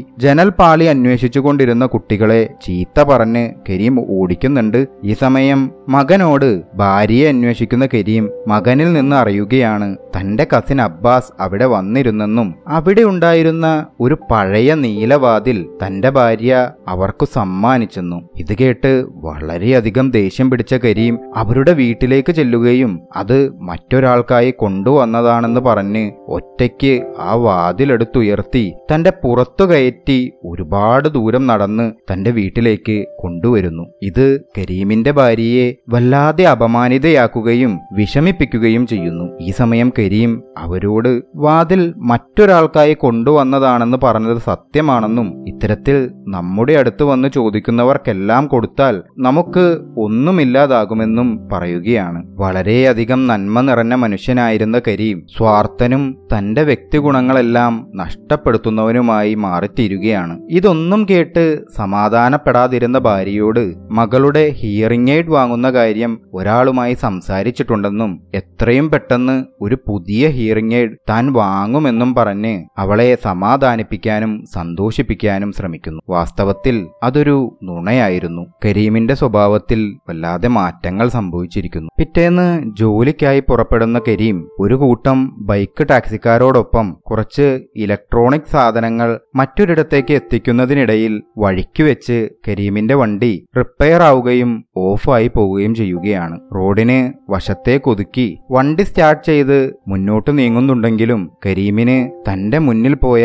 ജനൽപാളി 0.62 0.86
അന്വേഷിച്ചുകൊണ്ടിരുന്ന 0.86 1.84
കുട്ടികളെ 1.86 2.40
ചീത്ത 2.64 3.04
പറഞ്ഞ് 3.10 3.42
കരീം 3.68 3.96
ഓടിക്കുന്നുണ്ട്. 4.18 4.78
ഈ 5.04 5.14
സമയം 5.22 5.60
മകനോട് 5.90 6.50
ഭാര്യയെ 6.76 7.26
അന്വേഷിക്കുന്ന 7.30 7.86
കരീം 7.94 8.26
മകനിൽ 8.48 8.90
നിന്ന് 8.94 9.16
അറിയുകയാണ് 9.16 9.88
തന്റെ 10.16 10.46
കസിൻ 10.52 10.80
അബ്ബാസ് 10.82 11.32
അവിടെ 11.44 11.68
വന്നിരുന്നെന്നും 11.74 12.48
അവിടെ 12.78 13.04
ഉണ്ടായിരുന്ന 13.12 13.68
ഒരു 14.00 14.16
പഴയ 14.32 14.76
നീലവാതിൽ 14.84 15.58
തന്റെ 15.82 16.10
ഭാര്യ 16.10 16.52
അവർക്കു 16.88 17.28
സമ്മാനിച്ചെന്നും. 17.38 18.22
ഇത് 18.36 18.54
കേട്ട് 18.62 18.92
വളരെയധികം 19.28 20.06
ദേഷ്യം 20.18 20.50
പിടിച്ച 20.50 20.74
കരീം 20.86 21.18
അവരുടെ 21.36 21.76
വീട്ടിലേക്ക് 21.82 22.34
ചെല്ലുകയും 22.42 22.94
അത് 23.16 23.38
മറ്റൊരാൾക്കായി 23.70 24.54
കൊണ്ടുവന്നതാണെന്ന് 24.62 25.64
പറഞ്ഞ് 25.70 26.06
ഒറ്റയ്ക്ക് 26.38 26.94
ആ 27.30 27.32
വാതിലെടുത്തുയർത്തി 27.48 28.66
തന്റെ 28.92 29.14
പുറത്തു 29.24 29.66
കയറ്റി 29.74 30.20
ഒരുപാട് 30.52 31.10
ദൂരം 31.10 31.48
നടന്ന് 31.48 31.92
തന്റെ 32.14 32.32
വീട്ടിലേക്ക് 32.32 33.06
കൊണ്ടുവരുന്നു. 33.20 33.84
ഇത് 34.02 34.42
കരീമിന്റെ 34.58 35.12
ഭാര്യയെ 35.12 35.76
വല്ലാതെ 35.90 36.44
അപമാനിതയാക്കുകയും 36.44 37.80
വിഷമിപ്പിക്കുകയും 37.94 38.88
ചെയ്യുന്നു. 38.88 39.38
ഈ 39.42 39.52
സമയം 39.52 39.92
കരീം 40.00 40.44
അവരോട് 40.58 41.22
വാതിൽ 41.36 41.94
മറ്റൊരാൾക്കായി 41.98 42.94
കൊണ്ടുവന്നതാണെന്ന് 42.94 43.98
പറഞ്ഞത് 44.04 44.38
സത്യമാണെന്നും 44.38 45.48
ഇത്തരത്തിൽ 45.48 46.12
നമ്മുടെ 46.28 46.74
അടുത്ത് 46.74 47.04
വന്ന് 47.04 47.30
ചോദിക്കുന്നവർക്കെല്ലാം 47.36 48.48
കൊടുത്താൽ 48.48 49.04
നമുക്ക് 49.20 49.78
ഒന്നുമില്ലാതാകുമെന്നും 49.98 51.50
പറയുകയാണ്. 51.52 52.24
വളരെയധികം 52.28 53.28
നന്മ 53.28 53.62
നിറഞ്ഞ 53.62 53.94
മനുഷ്യനായിരുന്ന 53.94 54.82
കരീം 54.88 55.26
സ്വാർത്ഥനും 55.38 56.18
തന്റെ 56.38 56.64
വ്യക്തിഗുണങ്ങളെല്ലാം 56.64 57.92
നഷ്ടപ്പെടുത്തുന്നവനുമായി 57.96 59.34
മാറിത്തീരുകയാണ്. 59.34 60.41
ഇതൊന്നും 60.52 61.08
കേട്ട് 61.10 61.64
സമാധാനപ്പെടാതിരുന്ന 61.78 62.98
ഭാര്യയോട് 62.98 63.76
മകളുടെ 63.92 64.50
ഹിയറിംഗ് 64.50 65.12
എയ്ഡ് 65.12 65.32
വാങ്ങുന്ന 65.32 65.72
കാര്യം 65.72 66.20
ഒരാളുമായി 66.34 66.94
സംസാരിച്ചിട്ടുണ്ടെന്നും 66.94 68.28
എത്രയും 68.36 68.90
പെട്ടെന്ന് 68.90 69.46
ഒരു 69.62 69.78
പുതിയ 69.88 70.28
ഹിയറിംഗ് 70.28 70.76
എയ്ഡ് 70.76 70.98
താൻ 71.10 71.34
വാങ്ങുമെന്നും 71.34 72.16
പറഞ്ഞ് 72.16 72.66
അവളെ 72.78 73.18
സമാധാനിപ്പിക്കാനും 73.24 74.46
സന്തോഷിപ്പിക്കാനും 74.54 75.52
ശ്രമിക്കുന്നു. 75.52 76.02
വാസ്തവത്തിൽ 76.10 76.88
അതൊരു 77.04 77.58
നുണയായിരുന്നു. 77.64 78.46
കരീമിന്റെ 78.66 79.14
സ്വഭാവത്തിൽ 79.14 79.98
വല്ലാതെ 80.10 80.48
മാറ്റങ്ങൾ 80.48 81.08
സംഭവിച്ചിരിക്കുന്നു. 81.08 81.90
പിറ്റേന്ന് 82.00 82.64
ജോലിക്കായി 82.78 83.40
പുറപ്പെടുന്ന 83.40 84.02
കരീം 84.08 84.50
ഒരു 84.60 84.76
കൂട്ടം 84.76 85.46
ബൈക്ക് 85.46 85.88
ടാക്സിക്കാരോടൊപ്പം 85.90 86.98
കുറച്ച് 87.10 87.60
ഇലക്ട്രോണിക് 87.76 88.52
സാധനങ്ങൾ 88.52 89.20
മറ്റൊരിടത്തേക്ക് 89.36 90.14
എത്തിക്കുന്നതിനിടയിൽ 90.42 91.14
വഴിക്ക് 91.38 91.84
വെച്ച് 91.84 92.16
കരീമിന്റെ 92.48 92.96
വണ്ടി 93.00 93.32
റിപ്പയർ 93.58 94.02
ആവുകയും 94.02 94.52
ഓഫായി 94.78 95.28
പോവുകയും 95.28 95.74
ചെയ്യുകയാണ്. 95.76 96.36
റോഡിന് 96.56 96.98
വശത്തെ 97.30 97.76
കൊതുക്കി 97.78 98.26
വണ്ടി 98.52 98.84
സ്റ്റാർട്ട് 98.84 99.26
ചെയ്ത് 99.26 99.58
മുന്നോട്ട് 99.88 100.32
നീങ്ങുന്നുണ്ടെങ്കിലും 100.38 101.22
കരീമിന് 101.46 101.98
തന്റെ 102.28 102.60
മുന്നിൽ 102.68 102.96
പോയ 102.96 103.24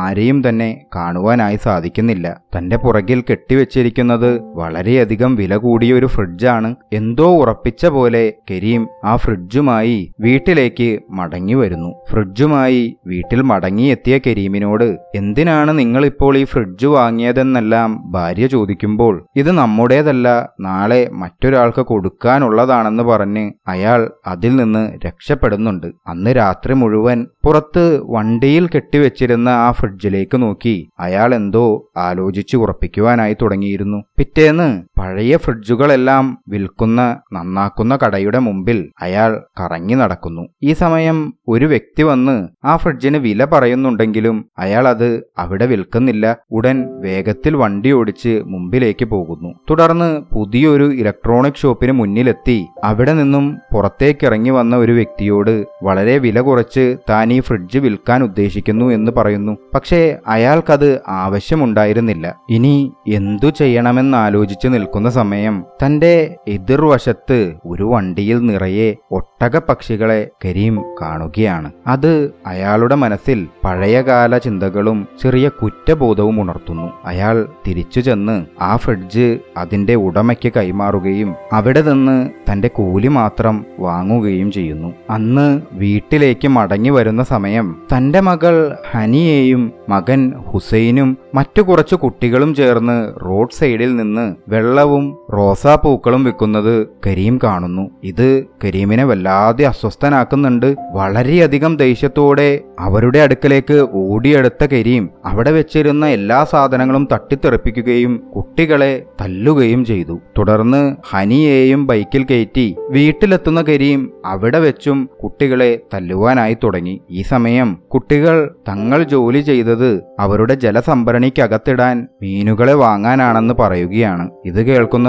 ആരെയും 0.00 0.48
തന്നെ 0.48 0.68
കാണുവാനായി 0.96 1.58
സാധിക്കുന്നില്ല. 1.64 2.26
തന്റെ 2.56 2.76
പുറകിൽ 2.76 3.20
കെട്ടിവെച്ചിരിക്കുന്നത് 3.30 4.30
വളരെയധികം 4.60 5.34
വില 5.40 5.56
കൂടിയ 5.56 5.94
ഒരു 5.94 6.06
ഫ്രിഡ്ജാണ്. 6.06 6.70
എന്തോ 6.92 7.28
ഉറപ്പിച്ച 7.40 7.86
പോലെ 7.96 8.24
കരീം 8.50 8.84
ആ 9.04 9.14
ഫ്രിഡ്ജുമായി 9.16 9.98
വീട്ടിലേക്ക് 10.20 10.90
മടങ്ങി 11.10 11.54
വരുന്നു. 11.62 11.90
ഫ്രിഡ്ജുമായി 12.10 12.84
വീട്ടിൽ 13.06 13.42
മടങ്ങിയെത്തിയ 13.52 14.14
കരീമിനോട് 14.28 14.88
എന്തിനാണ് 15.14 15.78
നിങ്ങൾ 15.78 16.02
ഇപ്പോൾ 16.12 16.34
ഈ 16.38 16.44
ഫ്രിഡ്ജ് 16.50 16.86
വാങ്ങിയതെന്നെല്ലാം 16.86 17.90
ഭാര്യ 18.12 18.46
ചോദിക്കുമ്പോൾ 18.46 19.14
ഇത് 19.36 19.50
നമ്മുടേതല്ല 19.52 20.28
നാളെ 20.60 21.00
മറ്റൊരാൾക്ക് 21.12 21.80
കൊടുക്കാനുള്ളതാണെന്ന് 21.80 23.02
പറഞ്ഞ് 23.02 23.44
അയാൾ 23.68 24.00
അതിൽ 24.26 24.56
നിന്ന് 24.56 24.82
രക്ഷപ്പെടുന്നുണ്ട്. 25.06 25.86
അന്ന് 26.06 26.30
രാത്രി 26.36 26.72
മുഴുവൻ 26.72 27.26
പുറത്ത് 27.44 27.84
വണ്ടിയിൽ 28.14 28.68
കെട്ടിവെച്ചിരുന്ന 28.74 29.48
ആ 29.48 29.68
ഫ്രിഡ്ജിലേക്ക് 29.72 30.42
നോക്കി 30.42 30.74
അയാൾ 31.00 31.34
എന്തോ 31.34 31.64
ആലോചിച്ച് 31.96 32.56
ഉറപ്പിക്കുവാനായി 32.56 33.36
തുടങ്ങിയിരുന്നു. 33.42 33.98
പിറ്റേന്ന് 34.18 34.68
പഴയ 35.00 35.36
ഫ്രിഡ്ജുകളെല്ലാം 35.36 36.24
വിൽക്കുന്ന 36.48 37.00
നന്നാക്കുന്ന 37.32 37.98
കടയുടെ 38.04 38.38
മുമ്പിൽ 38.38 38.78
അയാൾ 39.02 39.30
കറങ്ങി 39.60 39.94
നടക്കുന്നു. 39.94 40.44
ഈ 40.62 40.72
സമയം 40.72 41.18
ഒരു 41.48 41.64
വ്യക്തി 41.64 42.02
വന്ന് 42.02 42.36
ആ 42.64 42.76
ഫ്രിഡ്ജിന് 42.76 43.18
വില 43.18 43.44
പറയുന്നുണ്ടെങ്കിലും 43.44 44.36
അയാൾ 44.58 44.88
അത് 44.88 45.08
അവിടെ 45.38 45.66
വിൽക്കുന്നില്ല. 45.66 46.24
ഉടൻ 46.50 47.00
വേഗത്തിൽ 47.00 47.56
വണ്ടി 47.56 47.92
ഓടിച്ച് 47.92 48.42
മുമ്പിലേക്ക് 48.46 49.04
പോകുന്നു. 49.04 49.54
തുടർന്ന് 49.70 50.20
പുതിയൊരു 50.34 50.92
ഇലക്ട്രോണിക് 50.92 51.60
ഷോപ്പിന് 51.62 51.92
മുന്നിലെത്തി. 51.92 52.66
അവിടെ 52.84 53.12
നിന്നും 53.12 53.58
പുറത്തേക്കിറങ്ങി 53.74 54.50
വന്ന 54.50 54.76
ഒരു 54.76 54.92
വ്യക്തിയോട് 54.92 55.54
വളരെ 55.82 56.18
വില 56.18 56.40
കുറച്ച് 56.40 56.96
താൻ 57.10 57.32
ഈ 57.32 57.40
ഫ്രിഡ്ജ് 57.40 57.78
വിൽക്കാൻ 57.78 58.22
ഉദ്ദേശിക്കുന്നു 58.22 58.86
എന്ന് 58.90 59.12
പറയുന്നു. 59.12 59.56
പക്ഷേ 59.74 60.16
അയാൾക്കത് 60.26 61.00
ആവശ്യമുണ്ടായിരുന്നില്ല. 61.08 62.34
ഇനി 62.50 62.92
എന്തു 63.08 63.50
ചെയ്യണമെന്ന് 63.50 64.18
ആലോചിച്ച് 64.18 64.68
നിൽക്കുന്ന 64.68 65.10
സമയം 65.10 65.64
തന്റെ 65.86 66.36
എതിർവശത്ത് 66.48 67.54
ഒരു 67.66 67.82
വണ്ടിയിൽ 67.82 68.38
നിറയെ 68.46 68.94
ഒട്ടക 69.10 69.58
പക്ഷികളെ 69.58 70.30
കരീം 70.44 70.82
കാണുകയാണ്. 71.02 71.72
അത് 71.86 72.30
അയാളുടെ 72.46 72.94
മനസ്സിൽ 72.94 73.48
പഴയകാല 73.64 74.38
ചിന്തകളും 74.38 75.06
ചെറിയ 75.22 75.48
കുറ്റബോധവും 75.48 76.27
ഉണർത്തുന്നു. 76.36 76.92
അയാൾ 77.04 77.48
തിരിച്ചു 77.66 78.00
ചെന്ന് 78.00 78.46
ആ 78.60 78.76
ഫ്രിഡ്ജ് 78.76 79.38
അതിന്റെ 79.56 79.94
ഉടമയ്ക്ക് 79.94 80.52
കൈമാറുകയും 80.56 81.34
അവിടെ 81.52 81.82
നിന്ന് 81.82 82.30
തന്റെ 82.52 82.68
കൂലി 82.68 83.08
മാത്രം 83.08 83.64
വാങ്ങുകയും 83.78 84.52
ചെയ്യുന്നു. 84.52 84.94
അന്ന് 85.10 85.60
വീട്ടിലേക്ക് 85.72 86.48
മടങ്ങി 86.48 86.90
വരുന്ന 86.90 87.22
സമയം 87.22 87.76
തന്റെ 87.96 88.20
മകൾ 88.20 88.76
ഹനിയെയും 88.90 89.72
മകൻ 89.88 90.32
ഹുസൈനും 90.52 91.16
മറ്റു 91.34 91.62
കുറച്ച് 91.62 91.94
കുട്ടികളും 91.94 92.54
ചേർന്ന് 92.54 93.12
റോഡ് 93.24 93.56
സൈഡിൽ 93.58 93.96
നിന്ന് 93.96 94.34
വെള്ളവും 94.48 95.16
റോസാപ്പൂക്കളും 95.32 96.24
വിൽക്കുന്നത് 96.24 96.86
കരീം 97.06 97.40
കാണുന്നു. 97.44 97.90
ഇത് 98.04 98.44
കരീമിനെ 98.64 99.04
വല്ലാതെ 99.04 99.64
അസ്വസ്ഥനാക്കുന്നുണ്ട്. 99.64 100.76
വളരെയധികം 100.92 101.76
ദേഷ്യത്തോടെ 101.76 102.60
അവരുടെ 102.78 103.18
അടുക്കലേക്ക് 103.18 103.88
ഓടിയെടുത്ത 103.92 104.64
കരീം 104.64 105.10
അവിടെ 105.24 105.50
വെച്ചിരുന്ന 105.50 106.06
എല്ലാ 106.06 106.44
സാധനങ്ങളും 106.44 107.08
തട്ടിത്തെറിപ്പിക്കുകയും 107.12 108.22
കുട്ടികളെ 108.36 109.02
തല്ലുകയും 109.20 109.84
ചെയ്തു. 109.84 110.20
തുടർന്ന് 110.38 110.96
ഹനിയെയും 111.10 111.86
ബൈക്കിൽ 111.86 112.24
കയറ്റി 112.24 112.76
വീട്ടിലെത്തുന്ന 112.90 113.62
കരീം 113.62 114.10
അവിടെ 114.24 114.58
വെച്ചും 114.58 115.10
കുട്ടികളെ 115.24 115.80
തല്ലുവാനായി 115.94 116.56
തുടങ്ങി. 116.64 117.00
ഈ 117.10 117.22
സമയം 117.22 117.78
കുട്ടികൾ 117.94 118.54
തങ്ങൾ 118.68 119.02
ജോലി 119.02 119.40
ചെയ്തത് 119.40 120.00
അവരുടെ 120.20 120.54
ജലസംഭരണിക്കകത്തിടാൻ 120.54 122.08
മീനുകളെ 122.22 122.74
വാങ്ങാനാണെന്ന് 122.74 123.54
പറയുകയാണ്. 123.60 124.30
ഇത് 124.46 124.62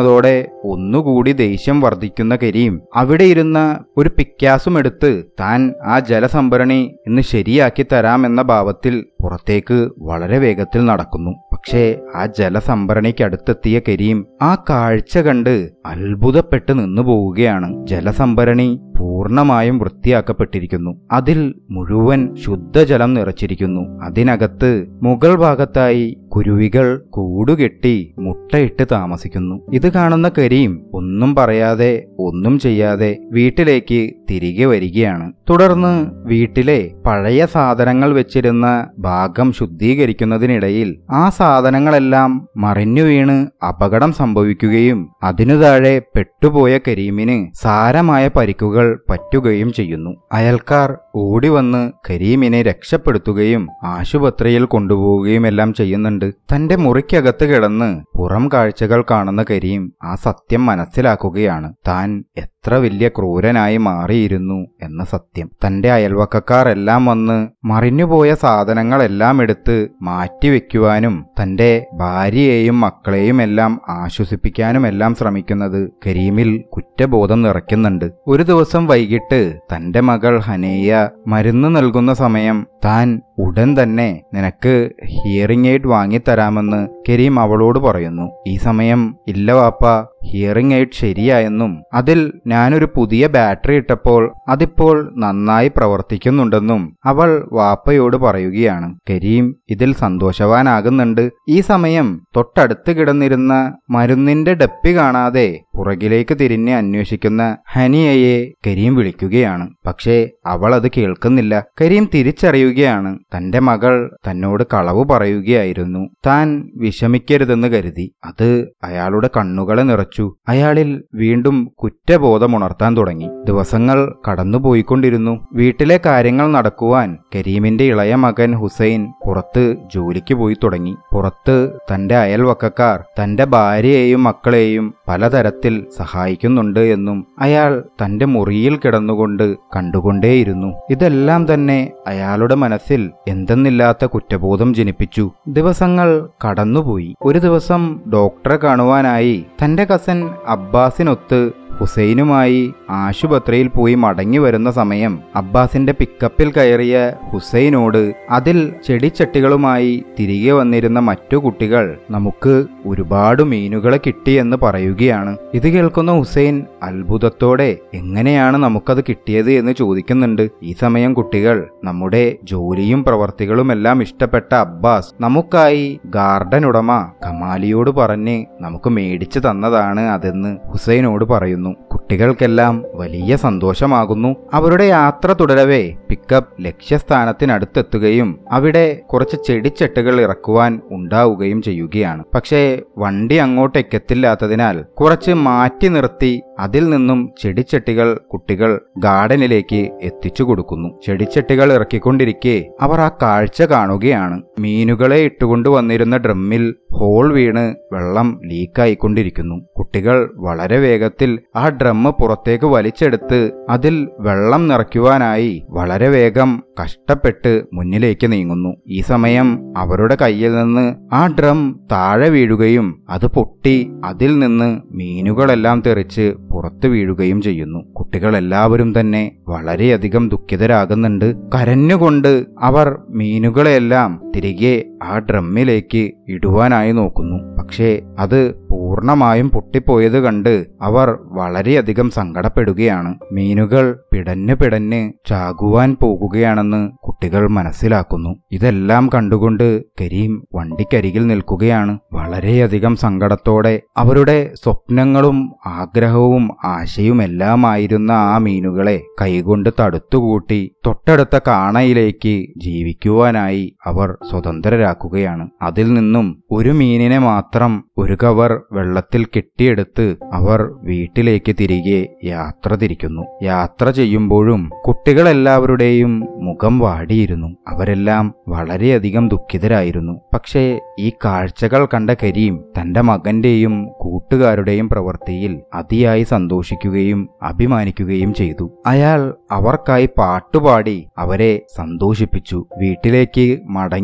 കേൾക്കുന്നതോടെ 0.10 0.36
ഒന്നുകൂടി 0.74 1.32
ദേഷ്യം 1.42 1.78
വർദ്ധിക്കുന്ന 1.82 2.34
കരീം. 2.44 2.74
അവിടെ 2.96 3.26
ഇരുന്ന 3.34 3.60
ഒരു 3.98 4.10
പിക്യാസും 4.18 4.76
എടുത്ത് 4.80 5.12
താൻ 5.40 5.60
ആ 5.86 5.96
ജലസംഭരണി 6.10 6.80
ഇന്ന് 7.08 7.24
ശരിയാക്കി 7.32 7.84
തരാമെന്ന 7.94 8.42
ഭാവത്തിൽ 8.52 8.96
പുറത്തേക്ക് 9.24 9.78
വളരെ 10.10 10.38
വേഗത്തിൽ 10.38 10.82
നടക്കുന്നു. 10.86 11.32
പക്ഷേ 11.54 11.84
ആ 12.16 12.24
ജലസംഭരണിക്കടുത്തെത്തിയ 12.40 13.78
കരീം 13.88 14.20
ആ 14.42 14.52
കാഴ്ച 14.70 15.18
കണ്ട് 15.28 15.56
അത്ഭുതപ്പെട്ട് 15.86 16.74
നിന്നു 16.80 17.02
പോവുകയാണ് 17.02 17.70
ജലസംഭരണി 17.88 18.70
പൂർണമായും 19.00 19.80
വൃത്തിയാക്കപ്പെട്ടിരിക്കുന്നു. 19.80 21.02
അതിൽ 21.12 21.54
മുഴുവൻ 21.70 22.36
ശുദ്ധജലം 22.36 23.14
നിറച്ചിരിക്കുന്നു. 23.14 24.04
അതിനകത്ത് 24.04 24.86
മുകൾ 25.04 25.36
ഭാഗത്തായി 25.36 26.18
കുരുവികൾ 26.36 27.02
കൂടുകെട്ടി 27.10 28.14
മുട്ടയിട്ട് 28.20 28.86
താമസിക്കുന്നു. 28.92 29.62
ഇത് 29.74 29.94
കാണുന്ന 29.94 30.32
കരീം 30.38 30.86
ഒന്നും 30.94 31.36
പറയാതെ 31.36 32.06
ഒന്നും 32.20 32.60
ചെയ്യാതെ 32.60 33.18
വീട്ടിലേക്ക് 33.32 34.14
തിരികെ 34.32 34.66
വരികയാണ്. 34.66 35.34
തുടർന്ന് 35.50 35.94
വീട്ടിലെ 36.12 36.92
പഴയ 37.06 37.46
സാധനങ്ങൾ 37.46 38.14
വെച്ചിരുന്ന 38.14 38.88
ഭാഗം 39.00 39.54
ശുദ്ധീകരിക്കുന്നതിനിടയിൽ 39.54 41.00
ആ 41.12 41.30
സാധനങ്ങളെല്ലാം 41.30 42.48
മറിഞ്ഞു 42.58 43.02
വീണ് 43.02 43.66
അപകടം 43.66 44.12
സംഭവിക്കുകയും 44.14 45.10
അതിനു 45.24 45.54
താഴെ 45.54 46.02
പെട്ടുപോയ 46.16 46.80
കരീമിന് 46.88 47.48
സാരമായ 47.62 48.30
പരിക്കുകൾ 48.38 48.89
പറ്റുകയും 49.10 49.74
ചെയ്യുന്നു. 49.74 50.16
അയൽക്കാർ 50.32 50.98
ഓടിവന്ന് 51.16 51.92
കരീമിനെ 52.10 52.64
രക്ഷപ്പെടുത്തുകയും 52.64 53.68
ആശുപത്രിയിൽ 53.84 54.66
കൊണ്ടുപോവുകയും 54.66 55.48
എല്ലാം 55.48 55.74
ചെയ്യുന്നുണ്ട്. 55.74 56.34
തന്റെ 56.56 56.76
മുറിക്കകത്ത് 56.76 57.46
കിടന്ന് 57.46 58.18
പുറം 58.18 58.50
കാഴ്ചകൾ 58.54 59.04
കാണുന്ന 59.12 59.46
കരീം 59.52 59.94
ആ 60.04 60.16
സത്യം 60.16 60.66
മനസ്സിലാക്കുകയാണ്. 60.66 61.74
താൻ 61.88 62.24
എത്ര 62.60 62.76
വലിയ 62.76 63.08
ക്രൂരനായി 63.08 63.78
മാറിയിരുന്നു 63.78 64.68
എന്ന 64.82 65.04
സത്യം. 65.04 65.52
തന്റെ 65.68 65.92
അയൽവക്കക്കാർ 65.92 66.68
എല്ലാം 66.68 67.06
വന്ന് 67.06 67.48
മറിഞ്ഞുപോയ 67.66 68.34
സാധനങ്ങളെല്ലാം 68.34 69.42
എടുത്ത് 69.42 69.88
മാറ്റിവെക്കുവാനും 70.02 71.26
തന്റെ 71.42 71.86
ഭാര്യയെയും 71.94 72.80
മക്കളെയും 72.82 73.42
എല്ലാം 73.42 73.82
ആശ്വസിപ്പിക്കാനുമെല്ലാം 73.90 75.16
ശ്രമിക്കുന്നത് 75.16 75.92
കരീമിൽ 76.08 76.64
കുറ്റബോധം 76.74 77.42
നിറയ്ക്കുന്നുണ്ട്. 77.42 78.12
ഒരു 78.28 78.44
ദിവസം 78.44 78.88
വൈകിട്ട് 78.88 79.60
തന്റെ 79.76 80.00
മകൾ 80.00 80.40
ഹനേയ 80.40 81.08
മരുന്ന് 81.28 81.76
നൽകുന്ന 81.76 82.14
സമയം 82.14 82.68
താൻ 82.86 83.22
ഉടൻ 83.38 83.84
തന്നെ 83.84 84.22
നിനക്ക് 84.34 84.92
ഹിയറിംഗ് 85.06 85.68
എയ്ഡ് 85.68 85.88
വാങ്ങിത്തരാമെന്ന് 85.88 86.88
കരീം 87.10 87.40
അവളോട് 87.40 87.80
പറയുന്നു. 87.80 88.32
ഈ 88.48 88.58
സമയം 88.58 89.16
ഇല്ല 89.28 89.52
വാപ്പ 89.52 89.86
ഹിയറിംഗ് 90.26 90.76
എയ്ഡ് 90.76 90.90
ശരിയായെന്നും 90.94 91.84
അതിൽ 91.94 92.32
ഞാനൊരു 92.48 92.90
പുതിയ 92.96 93.28
ബാറ്ററി 93.28 93.76
ഇട്ടപ്പോൾ 93.76 94.34
അതിപ്പോൾ 94.48 95.14
നന്നായി 95.18 95.72
പ്രവർത്തിക്കുന്നുണ്ടെന്നും 95.78 96.98
അവൾ 97.06 97.50
വാപ്പയോട് 97.54 98.18
പറയുകയാണ്. 98.18 99.00
കരീം 99.10 99.56
ഇതിൽ 99.70 99.94
സന്തോഷവാനാകുന്നുണ്ട്. 99.94 101.32
ഈ 101.50 101.62
സമയം 101.62 102.22
തൊട്ടടുത്ത് 102.36 102.92
കിടന്നിരുന്ന 102.92 103.78
മരുന്നിന്റെ 103.90 104.54
ഡപ്പി 104.54 104.96
കാണാതെ 104.96 105.60
പുറകിലേക്ക് 105.78 106.38
തിരിഞ്ഞ് 106.40 106.74
അന്വേഷിക്കുന്ന 106.74 107.58
ഹനിയയെ 107.72 108.52
കരീം 108.68 108.96
വിളിക്കുകയാണ്. 108.96 109.70
പക്ഷേ 109.86 110.30
അവൾ 110.46 110.76
അത് 110.76 110.92
കേൾക്കുന്നില്ല. 110.98 111.64
കരീം 111.82 112.10
തിരിച്ചറിയുകയാണ്. 112.14 113.20
തന്റെ 113.38 113.60
മകൾ 113.60 114.16
തന്നോട് 114.30 114.64
കളവ് 114.74 115.06
പറയുകയായിരുന്നു. 115.06 116.10
താൻ 116.26 116.70
വിഷമിക്കരുതെന്ന് 116.76 117.68
കരുതി. 117.68 118.12
അത് 118.26 118.68
അയാളുടെ 118.84 119.30
കണ്ണുകളെ 119.38 119.82
നിറച്ചു. 119.82 120.09
അയാളിൽ 120.48 121.04
വീണ്ടും 121.14 121.72
കുറ്റബോധമുണർത്താൻ 121.84 122.98
തുടങ്ങി. 122.98 123.30
ദിവസങ്ങൾ 123.46 124.16
കടന്നുപോയിക്കൊണ്ടിരുന്നു. 124.30 125.48
വീട്ടിലെ 125.54 126.00
കാര്യങ്ങൾ 126.06 126.52
നടക്കുവാൻ 126.52 127.18
കരീമിന്റെ 127.36 127.84
ഇളയ 127.84 128.16
മകൻ 128.16 128.54
ഹുസൈൻ 128.54 129.14
പുറത്ത് 129.28 129.76
ജോലിക്ക് 129.96 130.34
പോയി 130.34 130.56
തുടങ്ങി. 130.64 130.96
പുറത്ത് 131.14 131.72
തന്റെ 131.94 132.16
അയൽവക്കക്കാർ 132.16 133.24
തന്റെ 133.24 133.46
ഭാര്യയെയും 133.46 134.24
മക്കളെയും 134.24 134.94
പലതരത്തിൽ 135.10 135.86
സഹായിക്കുന്നുണ്ട് 135.98 136.80
എന്നും 136.80 137.28
അയാൾ 137.40 137.84
തന്റെ 138.04 138.26
മുറിയിൽ 138.26 138.76
കിടന്നുകൊണ്ട് 138.76 139.58
കണ്ടുകൊണ്ടേയിരുന്നു. 139.58 140.74
ഇതെല്ലാം 140.90 141.54
തന്നെ 141.54 141.92
അയാളുടെ 142.08 142.56
മനസ്സിൽ 142.56 143.12
എന്തെന്നില്ലാത്ത 143.28 144.06
കുറ്റബോധം 144.06 144.74
ജനിപ്പിച്ചു. 144.74 145.32
ദിവസങ്ങൾ 145.48 146.30
കടന്നുപോയി. 146.48 147.16
ഒരു 147.22 147.40
ദിവസം 147.40 148.00
ഡോക്ടറെ 148.14 148.56
കാണുവാനായി 148.56 149.46
തന്റെ 149.64 149.86
കസൻ 149.86 150.30
അബ്ബാസിനൊത്ത് 150.48 151.52
ഹുസൈനുമായി 151.80 152.74
ആശുപത്രിയിൽ 152.90 153.68
പോയി 153.68 153.96
മടങ്ങി 153.96 154.38
വരുന്ന 154.38 154.72
സമയം 154.72 155.20
അബ്ബാസിന്റെ 155.36 155.94
പിക്കപ്പിൽ 155.94 156.52
കയറിയ 156.52 157.14
ഹുസൈനോട് 157.34 158.14
അതിൽ 158.30 158.74
ചെടിച്ചട്ടികളുമായി 158.88 160.04
തിരികെ 160.20 160.52
വന്നിരുന്ന 160.52 161.00
മറ്റു 161.00 161.38
കുട്ടികൾ 161.38 161.98
നമുക്ക് 162.12 162.66
ഒരുപാട് 162.86 163.44
മീനുകളെ 163.44 164.00
കിട്ടിയെന്ന് 164.06 164.58
പറയുകയാണ്. 164.64 165.38
ഇത് 165.54 165.70
കേൾക്കുന്ന 165.70 166.12
ഹുസൈൻ 166.12 166.64
അത്ഭുതത്തോടെ 166.84 167.78
എങ്ങനെയാണ് 167.94 168.58
നമുക്കത് 168.58 169.04
കിട്ടിയത്? 169.04 169.52
എന്ന് 169.52 169.72
ചോദിക്കുന്നുണ്ട്. 169.72 170.50
ഈ 170.64 170.76
സമയം 170.82 171.14
കുട്ടികൾ 171.14 171.68
നമ്മുടെ 171.84 172.36
ജോലിയും 172.44 173.04
പ്രവർത്തികളുമെല്ലാം 173.04 174.02
ഇഷ്ടപ്പെട്ട 174.02 174.56
അബ്ബാസ് 174.56 175.22
നമുക്കായി 175.22 176.00
ഗാർഡൻ 176.06 176.66
ഉടമ 176.66 177.12
കമാലിയോട് 177.26 177.90
പറഞ്ഞ് 177.90 178.46
നമുക്ക് 178.62 178.90
മേടിച്ചു 178.90 179.40
തന്നതാണ് 179.40 180.02
അതെന്ന് 180.02 180.58
ഹുസൈനോട് 180.72 181.26
പറയുന്നു. 181.26 181.69
കുട്ടികൾക്കെല്ലാം 182.10 182.76
വലിയ 182.94 183.36
സന്തോഷമാകുന്നു. 183.36 184.36
അവരുടെ 184.54 184.84
യാത്ര 184.84 185.34
തുടരവേ 185.34 185.96
പിക്കപ്പ് 186.10 186.66
ലക്ഷ്യസ്ഥാനത്തിനടുത്തെത്തുകയും 186.66 188.30
അവിടെ 188.52 188.86
കുറച്ച് 189.12 189.38
ചെടിച്ചട്ടുകൾ 189.48 190.22
ഇറക്കുവാൻ 190.22 190.82
ഉണ്ടാവുകയും 190.92 191.62
ചെയ്യുകയാണ്. 191.62 192.24
പക്ഷേ 192.36 192.82
വണ്ടി 192.98 193.36
അങ്ങോട്ടേക്കെത്തില്ലാത്തതിനാൽ 193.36 194.82
കുറച്ച് 194.82 195.32
മാറ്റി 195.32 195.88
നിർത്തി 195.88 196.42
അതിൽ 196.60 196.90
നിന്നും 196.90 197.20
ചെടിച്ചട്ടികൾ 197.42 198.20
കുട്ടികൾ 198.32 198.72
ഗാർഡനിലേക്ക് 198.98 199.82
എത്തിച്ചു 200.02 200.44
കൊടുക്കുന്നു. 200.44 200.90
ചെടിച്ചട്ടികൾ 201.06 201.74
ഇറക്കിക്കൊണ്ടിരിക്കെ 201.74 202.56
അവർ 202.82 203.00
ആ 203.00 203.10
കാഴ്ച 203.22 203.62
കാണുകയാണ്. 203.64 204.38
മീനുകളെ 204.60 205.20
ഇട്ടുകൊണ്ടു 205.20 205.70
വന്നിരുന്ന 205.70 206.18
ഡ്രമ്മിൽ 206.18 206.64
ഹോൾ 206.94 207.34
വീണ് 207.34 207.66
വെള്ളം 207.94 208.42
ലീക്കായിക്കൊണ്ടിരിക്കുന്നു. 208.46 209.58
കുട്ടികൾ 209.80 210.18
വളരെ 210.36 210.78
വേഗത്തിൽ 210.78 211.40
ആ 211.56 211.70
ഡ്രമ്മ് 211.70 212.12
പുറത്തേക്ക് 212.12 212.66
വലിച്ചെടുത്ത് 212.66 213.40
അതിൽ 213.70 214.08
വെള്ളം 214.20 214.68
നിറയ്ക്കുവാനായി 214.68 215.52
വളരെ 215.70 216.10
വേഗം 216.10 216.50
കഷ്ടപ്പെട്ട് 216.82 217.52
മുന്നിലേക്ക് 217.74 218.32
നീങ്ങുന്നു. 218.32 218.72
ഈ 218.88 219.02
സമയം 219.02 219.48
അവരുടെ 219.78 220.18
കയ്യിൽ 220.22 220.52
നിന്ന് 220.56 220.86
ആ 221.14 221.28
ഡ്രം 221.28 221.60
താഴെ 221.92 222.30
വീഴുകയും 222.30 222.88
അത് 223.10 223.28
പൊട്ടി 223.28 223.76
അതിൽ 224.06 224.40
നിന്ന് 224.40 224.70
മീനുകളെല്ലാം 224.92 225.84
തെറിച്ച് 225.88 226.26
പുറത്തു 226.52 226.88
വീഴുകയും 226.88 227.42
ചെയ്യുന്നു. 227.42 227.94
കുട്ടികളെല്ലാവരും 227.94 229.00
തന്നെ 229.00 229.32
വളരെയധികം 229.48 230.30
ദുഃഖിതരാകുന്നുണ്ട്. 230.30 231.36
കരഞ്ഞുകൊണ്ട് 231.56 232.46
അവർ 232.60 232.98
മീനുകളെല്ലാം 233.10 234.29
തിരികെ 234.36 234.86
ആ 235.04 235.18
ഡ്രമ്മിലേക്ക് 235.18 236.12
ഇടുവാനായി 236.28 236.92
നോക്കുന്നു. 236.92 237.56
പക്ഷേ 237.58 238.02
അത് 238.20 238.54
പൂർണമായും 238.72 239.50
പൊട്ടിപ്പോയത് 239.50 240.20
കണ്ട് 240.20 240.66
അവർ 240.82 241.18
വളരെയധികം 241.26 242.10
സങ്കടപ്പെടുകയാണ്. 242.10 243.16
മീനുകൾ 243.32 244.00
പിടഞ്ഞു 244.14 244.54
പിടഞ്ഞ് 244.54 245.14
ചാകുവാൻ 245.30 245.98
പോകുകയാണെന്ന് 246.02 246.90
കുട്ടികൾ 246.90 247.48
മനസ്സിലാക്കുന്നു. 247.48 248.36
ഇതെല്ലാം 248.52 249.10
കണ്ടുകൊണ്ട് 249.16 249.84
കരീം 250.02 250.48
വണ്ടിക്കരികിൽ 250.56 251.28
നിൽക്കുകയാണ്. 251.28 252.00
വളരെയധികം 252.14 252.96
സങ്കടത്തോടെ 252.96 253.82
അവരുടെ 253.98 254.52
സ്വപ്നങ്ങളും 254.64 255.56
ആഗ്രഹവും 255.66 256.50
ആശയുമെല്ലാമായിരുന്ന 256.66 258.12
ആ 258.12 258.38
മീനുകളെ 258.38 259.02
കൈകൊണ്ട് 259.22 259.70
തടുത്തുകൂട്ടി 259.80 260.72
തൊട്ടടുത്ത 260.86 261.40
കാണയിലേക്ക് 261.48 262.46
ജീവിക്കുവാനായി 262.58 263.76
അവർ 263.86 264.16
സ്വതന്ത്രരാക്കുകയാണ്. 264.30 265.50
അതിൽ 265.62 265.94
നിന്നും 265.94 266.44
ഒരു 266.52 266.70
മീനിനെ 266.70 267.20
മാത്രം 267.20 267.84
ഒരു 267.98 268.18
കവർ 268.24 268.62
വെള്ളത്തിൽ 268.72 269.26
കെട്ടിയെടുത്ത് 269.26 270.16
അവർ 270.34 270.74
വീട്ടിലേക്ക് 270.84 271.56
തിരികെ 271.60 272.08
യാത്ര 272.24 272.76
തിരിക്കുന്നു. 272.76 273.24
യാത്ര 273.44 273.90
ചെയ്യുമ്പോഴും 273.90 274.72
കുട്ടികളെല്ലാവരുടെയും 274.88 276.20
മുഖം 276.20 276.80
വാടിയിരുന്നു. 276.80 277.56
അവരെല്ലാം 277.68 278.34
വളരെയധികം 278.48 279.30
ദുഃഖിതരായിരുന്നു. 279.30 280.20
പക്ഷേ 280.34 280.80
ഈ 281.00 281.12
കാഴ്ചകൾ 281.26 281.86
കണ്ട 281.86 282.10
കരീം 282.24 282.64
തന്റെ 282.80 283.02
മകന്റെയും 283.02 283.88
കൂട്ടുകാരുടെയും 284.02 284.90
പ്രവൃത്തിയിൽ 284.90 285.62
അതിയായി 285.74 286.24
സന്തോഷിക്കുകയും 286.24 287.30
അഭിമാനിക്കുകയും 287.44 288.34
ചെയ്തു. 288.34 288.72
അയാൾ 288.86 289.34
അവർക്കായി 289.52 290.10
പാട്ടുപാടി 290.18 291.08
അവരെ 291.18 291.62
സന്തോഷിപ്പിച്ചു. 291.78 292.66
വീട്ടിലേക്ക് 292.78 293.60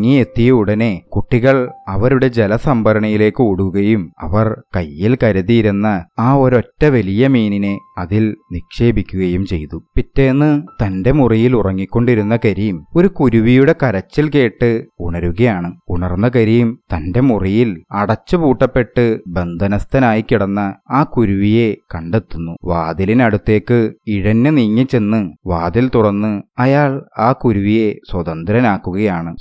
മടങ്ങിയെത്തിയ 0.06 0.50
ഉടനെ 0.52 0.90
കുട്ടികൾ 1.14 1.58
അവരുടെ 1.88 2.28
ജലസംഭരണിയിലേക്ക് 2.38 3.42
ഓടുകയും 3.44 4.02
അവർ 4.20 4.48
കയ്യിൽ 4.76 5.14
കരുതിയിരുന്ന 5.24 5.88
ആ 6.20 6.28
ഒരൊറ്റ 6.36 6.84
വലിയ 6.96 7.28
മീനിനെ 7.36 7.74
അതിൽ 7.98 8.24
നിക്ഷേപിക്കുകയും 8.54 9.44
ചെയ്തു. 9.46 9.78
പിറ്റേന്ന് 9.96 10.50
തന്റെ 10.82 11.12
മുറിയിൽ 11.12 11.54
ഉറങ്ങിക്കൊണ്ടിരുന്ന 11.56 12.36
കരീം 12.46 12.76
ഒരു 12.96 13.10
കുരുവിയുടെ 13.20 13.76
കരച്ചിൽ 13.84 14.28
കേട്ട് 14.36 14.70
ഉണരുകയാണ്. 15.00 15.70
ഉണർന്ന 15.90 16.30
കരീം 16.36 16.68
തന്റെ 16.94 17.24
മുറിയിൽ 17.30 17.72
അടച്ചുപൂട്ടപ്പെട്ട് 18.02 19.06
ബന്ധനസ്ഥനായി 19.38 20.26
കിടന്ന 20.32 20.60
ആ 20.92 21.02
കുരുവിയെ 21.16 21.68
കണ്ടെത്തുന്നു. 21.96 22.54
വാതിലിനടുത്തേക്ക് 22.64 23.80
ഇഴഞ്ഞു 24.18 24.54
നീങ്ങിച്ചെന്ന് 24.60 25.22
വാതിൽ 25.48 25.88
തുറന്ന് 25.96 26.32
അയാൾ 26.60 26.92
ആ 27.20 27.30
കുരുവിയെ 27.44 27.90
സ്വതന്ത്രനാക്കുകയാണ്. 28.12 29.34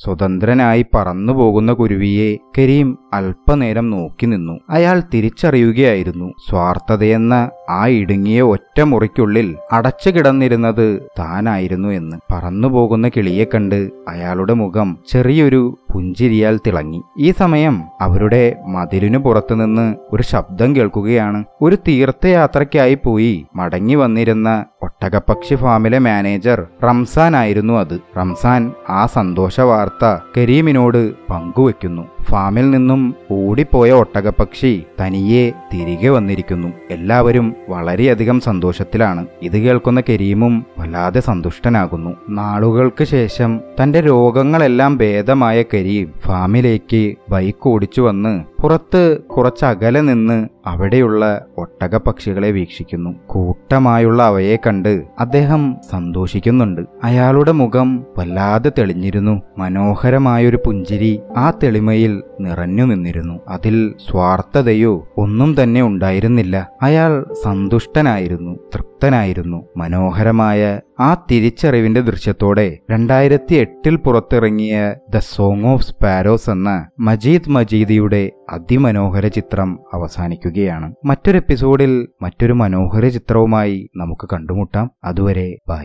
സ്വതന്ത്രനായി 0.54 0.86
പറന്നു 0.94 1.32
പോകുന്ന 1.32 1.72
കുരുവിയെ 1.72 2.36
കരീം 2.58 2.98
അല്പനേരം 3.12 3.86
നോക്കി 3.90 4.26
നിന്നു. 4.26 4.60
അയാൾ 4.70 5.02
തിരിച്ചറിയുകയായിരുന്നു. 5.14 6.28
സ്വാർത്ഥതയെന്ന 6.48 7.50
ആ 7.70 7.86
ഇടുങ്ങിയ 7.86 8.40
ഒറ്റ 8.42 8.80
മുറിക്കുള്ളിൽ 8.80 9.56
അടച്ചു 9.72 10.10
കിടന്നിരുന്നത് 10.10 10.86
താനായിരുന്നു 11.18 11.88
എന്ന്. 11.88 12.16
പറന്നുപോകുന്ന 12.32 13.08
കിളിയെ 13.08 13.44
കണ്ട് 13.44 13.80
അയാളുടെ 14.08 14.54
മുഖം 14.54 14.98
ചെറിയൊരു 15.12 15.62
പുഞ്ചിരിയാൽ 15.94 16.54
തിളങ്ങി. 16.66 17.00
ഈ 17.18 17.30
സമയം 17.38 17.76
അവരുടെ 18.00 18.42
മതിലിനു 18.66 19.18
പുറത്തുനിന്ന് 19.18 19.86
ഒരു 20.12 20.22
ശബ്ദം 20.22 20.76
കേൾക്കുകയാണ്. 20.76 21.44
ഒരു 21.62 21.76
തീർത്ഥയാത്രയ്ക്കായി 21.88 22.96
പോയി 23.04 23.46
മടങ്ങി 23.56 23.94
വന്നിരുന്ന 23.94 24.48
ഒട്ടകപ്പക്ഷി 24.84 25.54
ഫാമിലെ 25.54 25.98
മാനേജർ 25.98 26.66
റംസാൻ 26.84 27.36
ആയിരുന്നു 27.36 27.74
അത്. 27.74 28.00
റംസാൻ 28.18 28.72
ആ 28.90 29.06
സന്തോഷ 29.06 29.60
വാർത്ത 29.60 30.04
കരീമിനോട് 30.36 31.14
പങ്കുവെക്കുന്നു. 31.30 32.13
ഫാമിൽ 32.30 32.70
നിന്നും 32.70 33.14
ഓടിപ്പോയ 33.30 33.92
ഒട്ടകപ്പക്ഷി 33.92 34.82
തനിയെ 35.00 35.50
തിരികെ 35.72 36.08
വന്നിരിക്കുന്നു. 36.08 36.68
എല്ലാവരും 36.90 37.54
വളരെയധികം 37.68 38.40
സന്തോഷത്തിലാണ്. 38.40 39.26
ഇത് 39.42 39.58
കേൾക്കുന്ന 39.58 40.02
കരീമും 40.08 40.66
വല്ലാതെ 40.78 41.20
സന്തുഷ്ടനാകുന്നു. 41.20 42.16
നാളുകൾക്ക് 42.30 43.04
ശേഷം 43.04 43.60
തന്റെ 43.82 44.00
രോഗങ്ങളെല്ലാം 44.00 44.96
ഭേദമായ 44.96 45.62
കരീം 45.62 46.12
ഫാമിലേക്ക് 46.20 47.16
ബൈക്ക് 47.28 47.68
ഓടിച്ചു 47.68 48.00
വന്ന് 48.00 48.44
പുറത്ത് 48.62 49.18
കുറച്ചകലെ 49.18 50.00
നിന്ന് 50.00 50.48
അവിടെയുള്ള 50.66 51.44
ഒട്ടകപ്പക്ഷികളെ 51.58 52.50
വീക്ഷിക്കുന്നു. 52.50 53.14
കൂട്ടമായുള്ള 53.26 54.22
അവയെ 54.22 54.56
കണ്ട് 54.56 55.02
അദ്ദേഹം 55.20 55.76
സന്തോഷിക്കുന്നുണ്ട്. 55.90 56.80
അയാളുടെ 57.04 57.52
മുഖം 57.52 58.04
വല്ലാതെ 58.18 58.72
തെളിഞ്ഞിരുന്നു. 58.78 59.42
മനോഹരമായൊരു 59.58 60.58
പുഞ്ചിരി 60.66 61.20
ആ 61.36 61.50
തെളിമയിൽ 61.50 62.13
നിറഞ്ഞു 62.40 62.84
നിന്നിരുന്നു. 62.84 63.40
അതിൽ 63.48 63.94
സ്വാർത്ഥതയോ 64.10 65.08
ഒന്നും 65.16 65.62
തന്നെ 65.62 65.82
ഉണ്ടായിരുന്നില്ല. 65.82 66.70
അയാൾ 66.82 67.26
സന്തുഷ്ടനായിരുന്നു 67.44 68.58
തൃപ്തനായിരുന്നു. 68.74 69.68
മനോഹരമായ 69.76 70.80
ആ 71.00 71.14
തിരിച്ചറിവിന്റെ 71.30 72.00
ദൃശ്യത്തോടെ 72.00 72.78
രണ്ടായിരത്തി 72.90 73.54
എട്ടിൽ 73.54 73.96
പുറത്തിറങ്ങിയ 73.96 74.94
ദ 75.14 75.18
സോങ് 75.18 75.64
ഓഫ് 75.64 75.82
സ്പാരോസ് 75.82 76.50
എന്ന 76.50 76.88
മജീദ് 77.00 77.50
മജീദിയുടെ 77.50 78.30
അതിമനോഹര 78.50 79.26
ചിത്രം 79.26 79.78
അവസാനിക്കുകയാണ്. 79.94 80.94
മറ്റൊരു 81.04 81.36
എപ്പിസോഡിൽ 81.36 82.08
മറ്റൊരു 82.22 82.52
മനോഹര 82.52 83.08
ചിത്രവുമായി 83.08 83.88
നമുക്ക് 83.96 84.28
കണ്ടുമുട്ടാം. 84.32 84.90
അതുവരെ 85.04 85.56
ബൈ. 85.68 85.84